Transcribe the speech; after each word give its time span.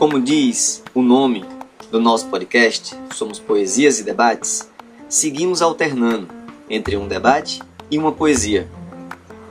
Como 0.00 0.18
diz 0.18 0.82
o 0.94 1.02
nome 1.02 1.44
do 1.90 2.00
nosso 2.00 2.28
podcast, 2.28 2.96
somos 3.12 3.38
Poesias 3.38 3.98
e 3.98 4.02
Debates, 4.02 4.66
seguimos 5.10 5.60
alternando 5.60 6.26
entre 6.70 6.96
um 6.96 7.06
debate 7.06 7.60
e 7.90 7.98
uma 7.98 8.10
poesia. 8.10 8.66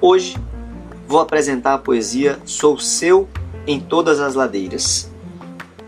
Hoje 0.01 0.35
vou 1.07 1.19
apresentar 1.19 1.75
a 1.75 1.77
poesia 1.77 2.39
Sou 2.45 2.79
Seu 2.79 3.29
em 3.67 3.79
Todas 3.79 4.19
as 4.19 4.33
Ladeiras. 4.33 5.11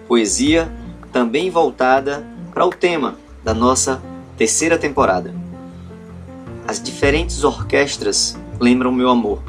Poesia 0.07 0.71
também 1.11 1.50
voltada 1.50 2.23
para 2.54 2.64
o 2.64 2.69
tema 2.69 3.15
da 3.43 3.55
nossa 3.55 4.00
terceira 4.37 4.78
temporada. 4.78 5.33
As 6.68 6.79
diferentes 6.79 7.43
orquestras 7.43 8.37
lembram 8.59 8.91
meu 8.91 9.09
amor. 9.09 9.41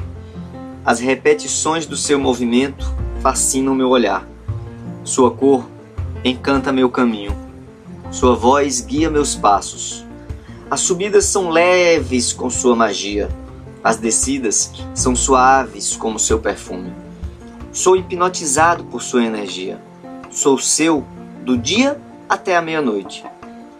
As 0.82 1.00
repetições 1.00 1.84
do 1.84 1.98
seu 1.98 2.18
movimento 2.18 2.90
fascinam 3.20 3.74
meu 3.74 3.90
olhar. 3.90 4.31
Sua 5.04 5.32
cor 5.32 5.68
encanta 6.24 6.72
meu 6.72 6.88
caminho. 6.88 7.36
Sua 8.12 8.36
voz 8.36 8.80
guia 8.80 9.10
meus 9.10 9.34
passos. 9.34 10.04
As 10.70 10.80
subidas 10.80 11.24
são 11.24 11.50
leves 11.50 12.32
com 12.32 12.48
sua 12.48 12.76
magia. 12.76 13.28
As 13.82 13.96
descidas 13.96 14.70
são 14.94 15.16
suaves 15.16 15.96
como 15.96 16.20
seu 16.20 16.38
perfume. 16.38 16.92
Sou 17.72 17.96
hipnotizado 17.96 18.84
por 18.84 19.02
sua 19.02 19.24
energia. 19.24 19.82
Sou 20.30 20.56
seu 20.56 21.04
do 21.44 21.58
dia 21.58 22.00
até 22.28 22.56
a 22.56 22.62
meia-noite. 22.62 23.24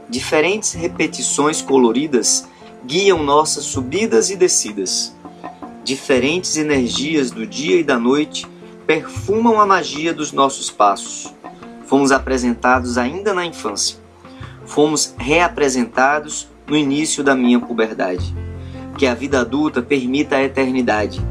Diferentes 0.09 0.73
repetições 0.73 1.62
coloridas 1.62 2.48
guiam 2.84 3.23
nossas 3.23 3.65
subidas 3.65 4.29
e 4.29 4.34
descidas. 4.34 5.15
Diferentes 5.84 6.56
energias 6.56 7.31
do 7.31 7.47
dia 7.47 7.78
e 7.78 7.84
da 7.84 7.97
noite 7.97 8.45
perfumam 8.93 9.59
a 9.59 9.65
magia 9.65 10.12
dos 10.12 10.33
nossos 10.33 10.71
passos. 10.71 11.33
Fomos 11.87 12.12
apresentados 12.12 12.99
ainda 12.99 13.33
na 13.33 13.47
infância. 13.47 13.97
Fomos 14.67 15.15
reapresentados 15.17 16.47
no 16.67 16.77
início 16.77 17.25
da 17.25 17.34
minha 17.34 17.59
puberdade. 17.59 18.37
Que 18.99 19.07
a 19.07 19.15
vida 19.15 19.41
adulta 19.41 19.81
permita 19.81 20.37
a 20.37 20.43
eternidade. 20.43 21.23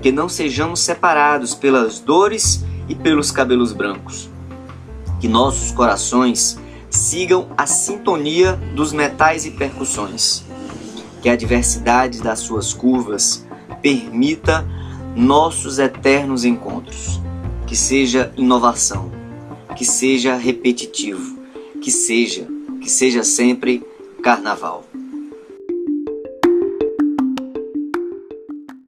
Que 0.00 0.12
não 0.12 0.28
sejamos 0.28 0.78
separados 0.78 1.56
pelas 1.56 1.98
dores 1.98 2.64
e 2.88 2.94
pelos 2.94 3.32
cabelos 3.32 3.72
brancos. 3.72 4.30
Que 5.20 5.26
nossos 5.26 5.72
corações 5.72 6.56
sigam 6.88 7.48
a 7.56 7.66
sintonia 7.66 8.52
dos 8.76 8.92
metais 8.92 9.44
e 9.44 9.50
percussões. 9.50 10.44
Que 11.20 11.28
a 11.28 11.34
diversidade 11.34 12.22
das 12.22 12.38
suas 12.38 12.72
curvas 12.72 13.44
permita 13.82 14.64
nossos 15.18 15.80
eternos 15.80 16.44
encontros. 16.44 17.20
Que 17.66 17.74
seja 17.76 18.32
inovação, 18.36 19.10
que 19.76 19.84
seja 19.84 20.36
repetitivo, 20.36 21.38
que 21.82 21.90
seja, 21.90 22.46
que 22.80 22.88
seja 22.88 23.22
sempre 23.22 23.84
carnaval. 24.22 24.87